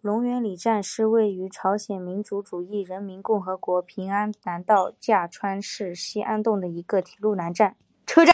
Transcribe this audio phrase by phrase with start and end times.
[0.00, 7.36] 龙源里站是位于朝鲜民主主义人民共和国平安南道价川市西南洞的一个铁路
[8.06, 8.32] 车站。